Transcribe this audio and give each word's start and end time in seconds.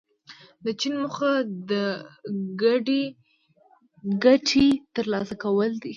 د 0.63 0.67
چین 0.79 0.93
موخه 1.01 1.31
د 1.71 1.71
ګډې 2.63 3.01
ګټې 4.23 4.67
ترلاسه 4.95 5.35
کول 5.43 5.71
دي. 5.83 5.89